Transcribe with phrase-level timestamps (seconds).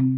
[0.00, 0.14] Hello,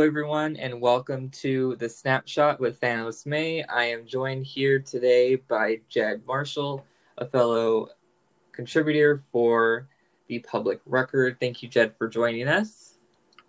[0.00, 3.62] everyone, and welcome to the Snapshot with Thanos May.
[3.62, 6.84] I am joined here today by Jed Marshall,
[7.18, 7.90] a fellow
[8.50, 9.86] contributor for
[10.26, 11.36] the Public Record.
[11.38, 12.94] Thank you, Jed, for joining us.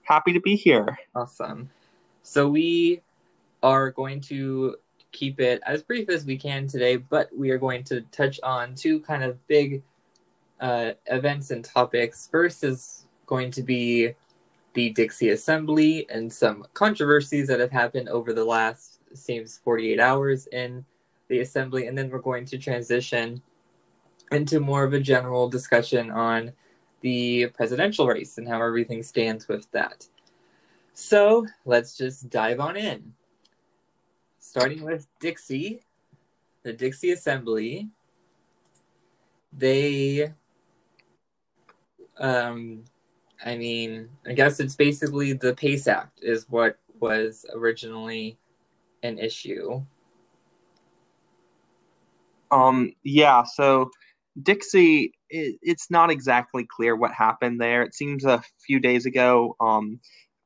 [0.04, 1.00] Happy to be here.
[1.16, 1.71] Awesome.
[2.21, 3.02] So, we
[3.68, 4.78] are going to
[5.12, 8.74] keep it as brief as we can today, but we are going to touch on
[8.75, 9.84] two kind of big
[10.62, 12.30] uh, events and topics.
[12.32, 14.14] First is going to be
[14.74, 20.47] the Dixie Assembly and some controversies that have happened over the last seems 48 hours
[20.47, 20.86] in
[21.28, 23.42] the assembly, and then we're going to transition
[24.32, 26.54] into more of a general discussion on
[27.02, 30.08] the presidential race and how everything stands with that.
[30.94, 33.14] So let's just dive on in.
[34.58, 35.81] Starting with Dixie,
[36.64, 37.89] the Dixie Assembly,
[39.53, 40.33] they
[42.17, 42.83] um,
[43.45, 48.39] I mean, I guess it's basically the PACE Act is what was originally
[49.03, 49.83] an issue.
[52.50, 53.91] Um, yeah, so
[54.41, 57.83] Dixie, it, it's not exactly clear what happened there.
[57.83, 60.00] It seems a few days ago, um,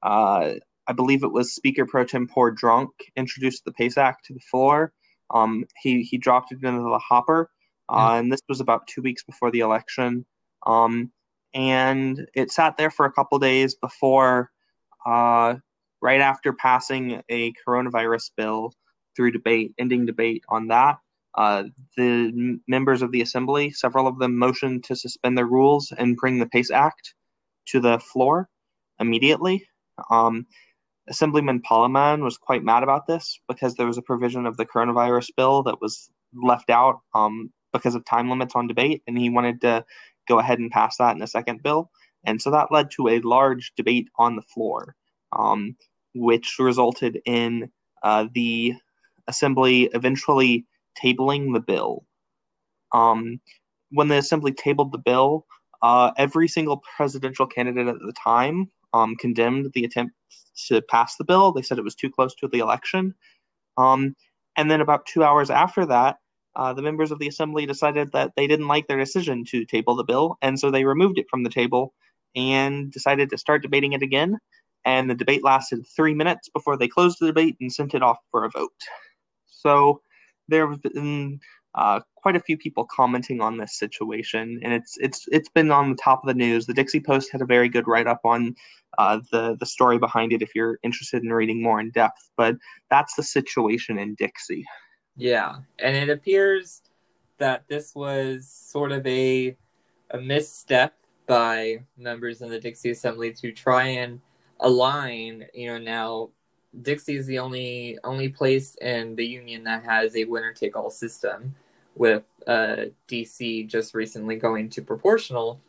[0.03, 0.55] uh,
[0.91, 4.91] I believe it was Speaker Pro Tempore Drunk introduced the PACE Act to the floor.
[5.33, 7.49] Um, he he dropped it into the hopper,
[7.87, 8.19] uh, mm-hmm.
[8.19, 10.25] and this was about two weeks before the election.
[10.67, 11.13] Um,
[11.53, 14.51] and it sat there for a couple days before,
[15.05, 15.55] uh,
[16.01, 18.73] right after passing a coronavirus bill
[19.15, 20.97] through debate, ending debate on that.
[21.35, 21.63] Uh,
[21.95, 26.17] the m- members of the assembly, several of them motioned to suspend their rules and
[26.17, 27.13] bring the PACE Act
[27.67, 28.49] to the floor
[28.99, 29.65] immediately.
[30.09, 30.47] Um,
[31.11, 35.29] Assemblyman Palaman was quite mad about this because there was a provision of the coronavirus
[35.35, 39.59] bill that was left out um, because of time limits on debate, and he wanted
[39.61, 39.85] to
[40.27, 41.91] go ahead and pass that in a second bill.
[42.23, 44.95] And so that led to a large debate on the floor,
[45.37, 45.75] um,
[46.15, 47.69] which resulted in
[48.03, 48.75] uh, the
[49.27, 50.65] assembly eventually
[51.01, 52.05] tabling the bill.
[52.93, 53.41] Um,
[53.89, 55.45] when the assembly tabled the bill,
[55.81, 60.13] uh, every single presidential candidate at the time um, condemned the attempt
[60.67, 61.51] to pass the bill.
[61.51, 63.15] They said it was too close to the election.
[63.77, 64.15] Um,
[64.57, 66.17] and then about two hours after that,
[66.55, 69.95] uh, the members of the assembly decided that they didn't like their decision to table
[69.95, 71.93] the bill, and so they removed it from the table
[72.35, 74.37] and decided to start debating it again.
[74.83, 78.17] And the debate lasted three minutes before they closed the debate and sent it off
[78.31, 78.71] for a vote.
[79.47, 80.01] So
[80.47, 81.39] there have been
[81.75, 85.89] uh, quite a few people commenting on this situation, and it's it's it's been on
[85.89, 86.65] the top of the news.
[86.65, 88.55] The Dixie Post had a very good write up on
[88.97, 92.29] uh, the the story behind it if you're interested in reading more in depth.
[92.35, 92.57] But
[92.89, 94.65] that's the situation in Dixie.
[95.15, 96.81] Yeah, and it appears
[97.37, 99.55] that this was sort of a
[100.11, 100.93] a misstep
[101.25, 104.19] by members in the Dixie Assembly to try and
[104.59, 105.45] align.
[105.53, 106.29] You know, now
[106.81, 110.89] Dixie is the only only place in the union that has a winner take all
[110.89, 111.53] system,
[111.95, 115.59] with uh, DC just recently going to proportional.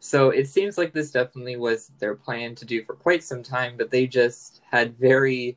[0.00, 3.76] So it seems like this definitely was their plan to do for quite some time,
[3.76, 5.56] but they just had very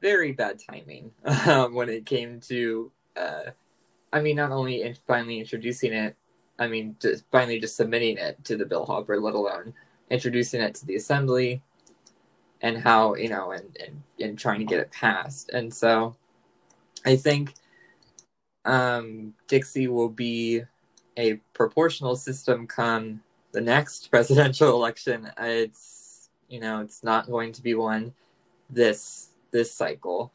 [0.00, 1.10] very bad timing
[1.46, 3.44] um, when it came to, uh,
[4.12, 6.16] I mean, not only in finally introducing it,
[6.58, 9.74] I mean, just finally just submitting it to the bill hopper, let alone
[10.10, 11.62] introducing it to the assembly
[12.62, 15.50] and how, you know, and, and, and trying to get it passed.
[15.50, 16.16] And so
[17.04, 17.54] I think
[18.66, 20.62] um, Dixie will be
[21.16, 23.22] a proportional system come
[23.52, 25.30] the next presidential election.
[25.38, 28.12] It's, you know, it's not going to be one
[28.68, 30.32] this this cycle.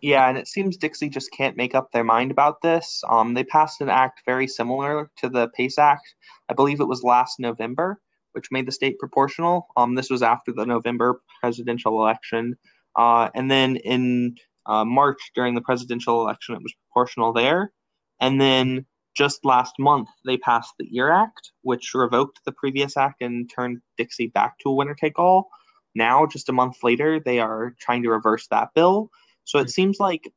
[0.00, 3.02] Yeah, and it seems Dixie just can't make up their mind about this.
[3.08, 6.14] Um, they passed an act very similar to the PACE Act.
[6.48, 8.00] I believe it was last November,
[8.32, 9.66] which made the state proportional.
[9.76, 12.56] Um, this was after the November presidential election.
[12.94, 14.36] Uh, and then in
[14.68, 17.72] uh, March, during the presidential election, it was proportional there.
[18.20, 18.86] And then
[19.16, 23.80] just last month, they passed the EAR Act, which revoked the previous act and turned
[23.96, 25.48] Dixie back to a winner take all.
[25.94, 29.10] Now, just a month later, they are trying to reverse that bill.
[29.44, 30.30] So it seems like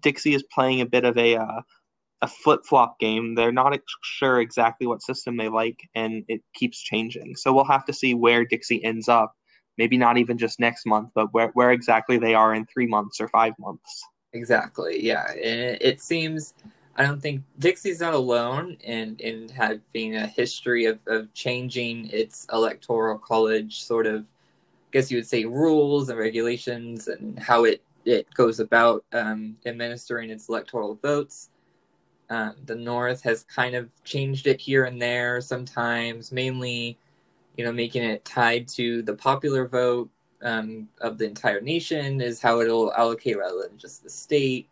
[0.00, 1.60] Dixie is playing a bit of a uh,
[2.22, 3.34] a flip flop game.
[3.34, 7.34] They're not sure exactly what system they like, and it keeps changing.
[7.36, 9.34] So we'll have to see where Dixie ends up.
[9.78, 13.20] Maybe not even just next month, but where where exactly they are in three months
[13.20, 14.04] or five months.
[14.32, 15.04] Exactly.
[15.04, 16.54] Yeah, and it seems.
[16.94, 22.46] I don't think Dixie's not alone in in having a history of, of changing its
[22.52, 27.82] electoral college sort of I guess you would say rules and regulations and how it
[28.04, 31.50] it goes about um, administering its electoral votes.
[32.28, 36.98] Um, the North has kind of changed it here and there sometimes, mainly,
[37.56, 40.10] you know, making it tied to the popular vote
[40.42, 44.68] um, of the entire nation is how it'll allocate rather than just the state,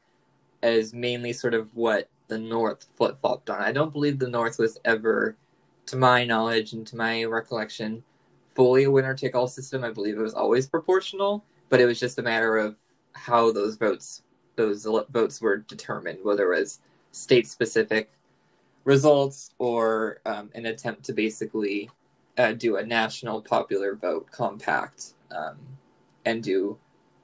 [0.62, 3.60] as mainly sort of what the North flip flopped on.
[3.60, 5.36] I don't believe the North was ever,
[5.86, 8.02] to my knowledge and to my recollection,
[8.54, 9.84] fully a winner take all system.
[9.84, 12.76] I believe it was always proportional, but it was just a matter of
[13.12, 14.22] how those votes
[14.56, 16.80] those votes were determined, whether it was
[17.12, 18.10] state specific
[18.84, 21.88] results or um, an attempt to basically
[22.38, 25.56] uh, do a national popular vote compact um,
[26.24, 26.78] and do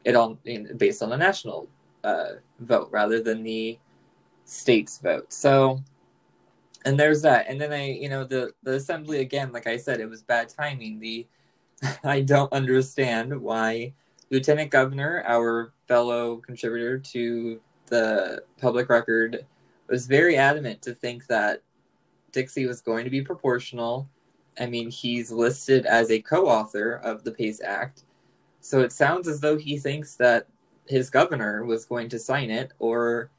[0.04, 0.38] it all
[0.76, 1.68] based on the national
[2.04, 3.78] uh, vote rather than the
[4.44, 5.32] state's vote.
[5.32, 5.82] So,
[6.84, 7.46] and there's that.
[7.48, 10.48] And then I, you know, the the assembly again, like I said, it was bad
[10.48, 11.00] timing.
[11.00, 11.26] The
[12.04, 13.92] I don't understand why
[14.30, 19.44] Lieutenant Governor, our fellow contributor to the public record,
[19.88, 21.62] was very adamant to think that
[22.32, 24.08] Dixie was going to be proportional.
[24.58, 28.02] I mean, he's listed as a co author of the PACE Act.
[28.60, 30.46] So it sounds as though he thinks that
[30.86, 33.30] his governor was going to sign it or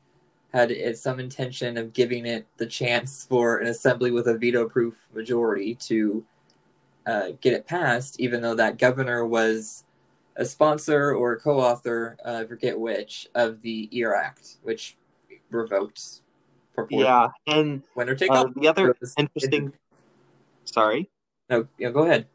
[0.53, 4.95] had some intention of giving it the chance for an assembly with a veto proof
[5.13, 6.25] majority to
[7.05, 9.83] uh, get it passed, even though that governor was
[10.35, 14.97] a sponsor or a co author, uh, I forget which, of the EAR Act, which
[15.49, 16.21] revoked.
[16.89, 19.73] Yeah, and winner take uh, the other interesting.
[20.67, 21.09] Sorry.
[21.49, 22.27] No, yeah, go ahead.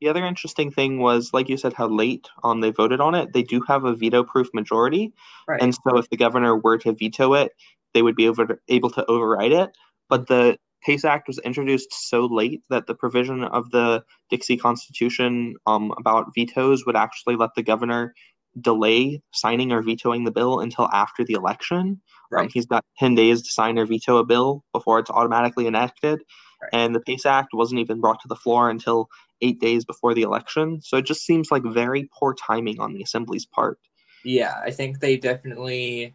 [0.00, 3.32] The other interesting thing was, like you said, how late um, they voted on it.
[3.32, 5.12] They do have a veto-proof majority,
[5.48, 5.62] right.
[5.62, 7.52] and so if the governor were to veto it,
[7.94, 9.70] they would be over, able to override it.
[10.10, 15.54] But the PACE Act was introduced so late that the provision of the Dixie Constitution
[15.66, 18.14] um, about vetoes would actually let the governor
[18.60, 21.80] delay signing or vetoing the bill until after the election.
[21.80, 22.42] Um, right.
[22.44, 26.20] Um, he's got 10 days to sign or veto a bill before it's automatically enacted.
[26.62, 26.70] Right.
[26.72, 29.08] And the PACE Act wasn't even brought to the floor until
[29.40, 30.80] eight days before the election.
[30.82, 33.78] So it just seems like very poor timing on the assembly's part.
[34.24, 36.14] Yeah, I think they definitely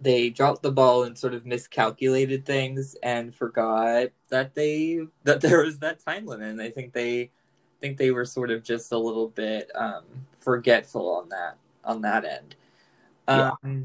[0.00, 5.64] they dropped the ball and sort of miscalculated things and forgot that they that there
[5.64, 6.48] was that time limit.
[6.48, 7.30] And I think they
[7.86, 10.04] think they were sort of just a little bit um,
[10.40, 12.56] forgetful on that on that end.
[13.28, 13.80] Um, yeah.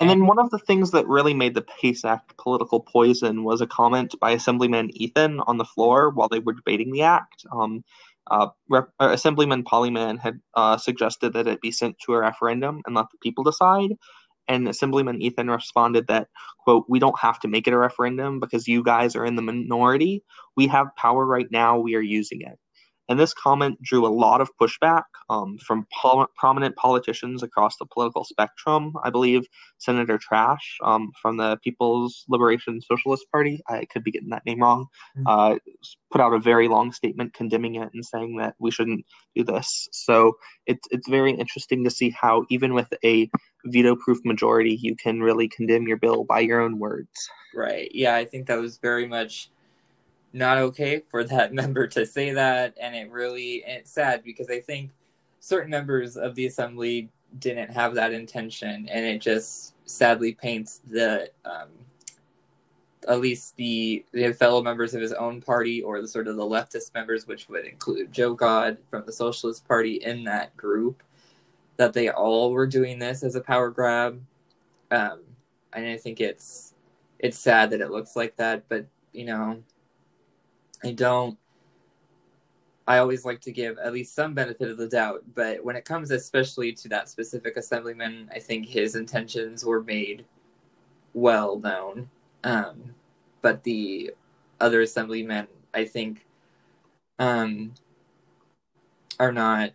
[0.00, 3.60] And then one of the things that really made the PACE Act political poison was
[3.60, 7.46] a comment by Assemblyman Ethan on the floor while they were debating the act.
[7.52, 7.84] Um,
[8.26, 12.82] uh, Rep- uh, Assemblyman Polyman had uh, suggested that it be sent to a referendum
[12.86, 13.90] and let the people decide.
[14.48, 16.28] And Assemblyman Ethan responded that,
[16.58, 19.42] quote, we don't have to make it a referendum because you guys are in the
[19.42, 20.22] minority.
[20.56, 21.78] We have power right now.
[21.78, 22.58] We are using it.
[23.08, 27.86] And this comment drew a lot of pushback um, from pol- prominent politicians across the
[27.86, 28.94] political spectrum.
[29.02, 29.46] I believe
[29.78, 34.60] Senator Trash um, from the People's Liberation Socialist Party, I could be getting that name
[34.60, 34.86] wrong,
[35.18, 35.26] mm-hmm.
[35.26, 35.58] uh,
[36.10, 39.04] put out a very long statement condemning it and saying that we shouldn't
[39.34, 39.88] do this.
[39.92, 40.34] So
[40.66, 43.30] it's, it's very interesting to see how, even with a
[43.66, 47.28] veto proof majority, you can really condemn your bill by your own words.
[47.54, 47.90] Right.
[47.92, 49.50] Yeah, I think that was very much
[50.34, 54.60] not okay for that member to say that and it really it's sad because i
[54.60, 54.90] think
[55.40, 57.08] certain members of the assembly
[57.38, 61.68] didn't have that intention and it just sadly paints the um,
[63.06, 66.42] at least the, the fellow members of his own party or the sort of the
[66.42, 71.02] leftist members which would include joe god from the socialist party in that group
[71.76, 74.20] that they all were doing this as a power grab.
[74.90, 75.20] Um,
[75.72, 76.74] and i think it's
[77.18, 79.62] it's sad that it looks like that but you know
[80.82, 81.38] I don't.
[82.86, 85.86] I always like to give at least some benefit of the doubt, but when it
[85.86, 90.26] comes especially to that specific assemblyman, I think his intentions were made
[91.14, 92.10] well known.
[92.42, 92.94] Um,
[93.40, 94.12] but the
[94.60, 96.26] other assemblymen, I think,
[97.18, 97.72] um,
[99.18, 99.70] are not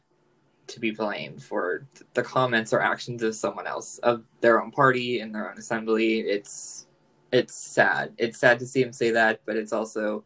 [0.67, 5.19] to be blamed for the comments or actions of someone else of their own party
[5.19, 6.19] in their own assembly.
[6.19, 6.85] It's
[7.31, 8.13] it's sad.
[8.17, 10.23] It's sad to see him say that, but it's also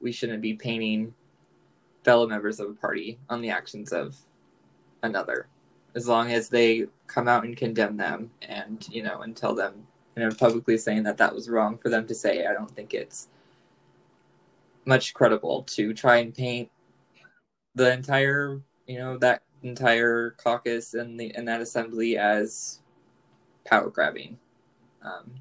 [0.00, 1.14] we shouldn't be painting
[2.04, 4.16] fellow members of a party on the actions of
[5.02, 5.48] another.
[5.94, 9.86] As long as they come out and condemn them and you know and tell them
[10.16, 12.92] you know publicly saying that that was wrong for them to say i don't think
[12.92, 13.28] it's
[14.84, 16.70] much credible to try and paint
[17.74, 22.80] the entire you know that entire caucus and the and that assembly as
[23.64, 24.38] power grabbing.
[25.02, 25.34] Um,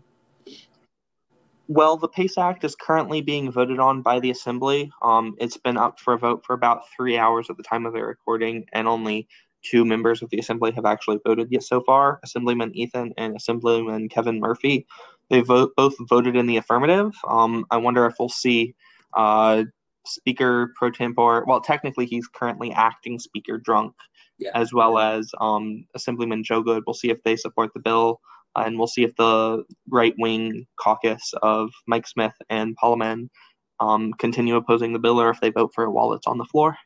[1.67, 4.91] well, the PACE Act is currently being voted on by the Assembly.
[5.01, 7.93] Um, it's been up for a vote for about three hours at the time of
[7.93, 9.27] the recording, and only
[9.63, 14.07] two members of the assembly have actually voted yet so far Assemblyman Ethan and Assemblyman
[14.07, 14.85] Kevin Murphy.
[15.29, 17.13] They vote, both voted in the affirmative.
[17.27, 18.75] Um, I wonder if we'll see
[19.15, 19.63] uh,
[20.05, 21.43] Speaker pro tempore.
[21.45, 23.93] Well, technically, he's currently acting Speaker Drunk,
[24.39, 24.51] Yeah.
[24.53, 26.83] as well as um, Assemblyman Joe Good.
[26.87, 28.21] We'll see if they support the bill,
[28.57, 33.31] and we'll see if the right wing caucus of Mike Smith and Parliament
[33.79, 36.45] um, continue opposing the bill, or if they vote for it while it's on the
[36.45, 36.77] floor.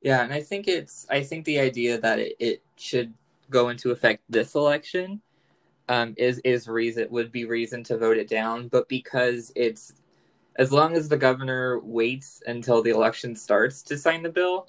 [0.00, 3.12] Yeah, and I think it's I think the idea that it, it should
[3.50, 5.20] go into effect this election
[5.88, 9.92] um, is is reason would be reason to vote it down, but because it's
[10.56, 14.68] as long as the governor waits until the election starts to sign the bill,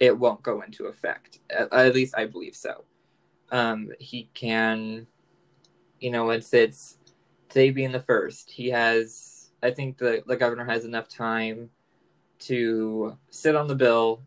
[0.00, 1.40] it won't go into effect.
[1.50, 2.84] At, at least I believe so.
[3.50, 5.06] Um, he can,
[6.00, 6.98] you know, it's it's
[7.48, 8.50] today being the first.
[8.50, 11.70] He has, I think the the governor has enough time
[12.40, 14.22] to sit on the bill,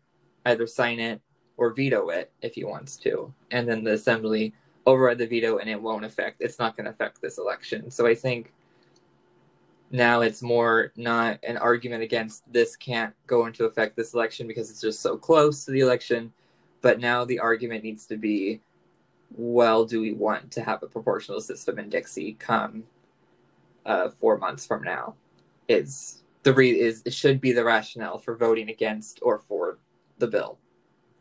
[0.46, 1.20] either sign it
[1.56, 4.54] or veto it if he wants to, and then the assembly
[4.86, 6.40] override the veto, and it won't affect.
[6.40, 7.90] It's not going to affect this election.
[7.90, 8.52] So I think
[9.90, 14.70] now it's more not an argument against this can't go into effect this election because
[14.70, 16.32] it's just so close to the election,
[16.80, 18.60] but now the argument needs to be,
[19.34, 22.84] well, do we want to have a proportional system in Dixie come
[23.86, 25.14] uh, four months from now?
[25.68, 29.78] Is the re is it should be the rationale for voting against or for
[30.18, 30.58] the bill.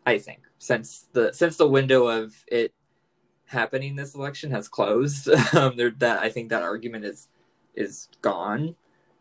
[0.06, 2.74] I think since the since the window of it
[3.46, 7.28] happening this election has closed, um, there that I think that argument is
[7.76, 8.76] is gone,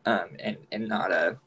[0.04, 1.38] um, and and not a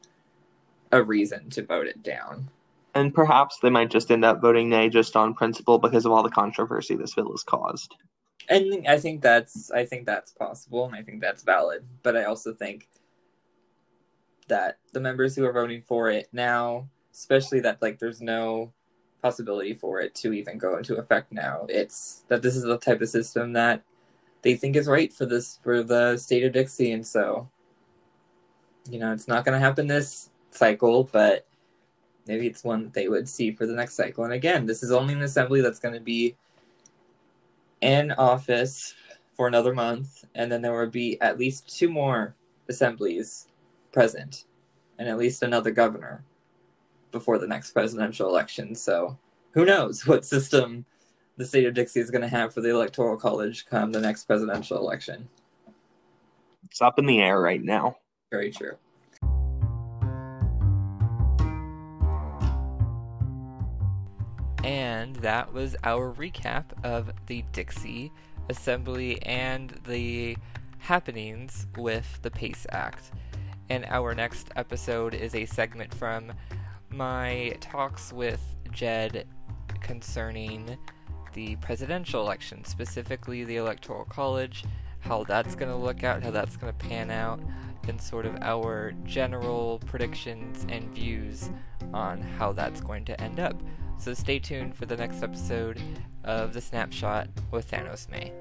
[0.92, 2.50] a reason to vote it down.
[2.94, 6.22] And perhaps they might just end up voting nay just on principle because of all
[6.22, 7.94] the controversy this bill has caused.
[8.48, 11.84] And I think that's I think that's possible, and I think that's valid.
[12.02, 12.88] But I also think
[14.48, 18.72] that the members who are voting for it now, especially that like there's no
[19.22, 21.66] possibility for it to even go into effect now.
[21.68, 23.82] It's that this is the type of system that
[24.42, 27.48] they think is right for this for the state of Dixie, and so
[28.90, 31.46] you know it's not going to happen this cycle, but
[32.26, 34.24] maybe it's one that they would see for the next cycle.
[34.24, 36.36] And again, this is only an assembly that's going to be
[37.80, 38.94] in office
[39.34, 42.34] for another month, and then there will be at least two more
[42.68, 43.48] assemblies
[43.92, 44.44] present,
[44.98, 46.22] and at least another governor
[47.10, 48.74] before the next presidential election.
[48.74, 49.18] So
[49.52, 50.84] who knows what system
[51.36, 54.24] the state of Dixie is going to have for the electoral college come the next
[54.24, 55.28] presidential election.
[56.66, 57.96] It's up in the air right now.
[58.30, 58.76] Very true.
[64.70, 68.12] And that was our recap of the Dixie
[68.48, 70.36] Assembly and the
[70.78, 73.10] happenings with the PACE Act.
[73.68, 76.34] And our next episode is a segment from
[76.88, 79.26] my talks with Jed
[79.80, 80.78] concerning
[81.32, 84.64] the presidential election, specifically the Electoral College,
[85.00, 87.40] how that's going to look out, how that's going to pan out,
[87.88, 91.50] and sort of our general predictions and views
[91.92, 93.60] on how that's going to end up.
[94.00, 95.78] So stay tuned for the next episode
[96.24, 98.32] of The Snapshot with Thanos May.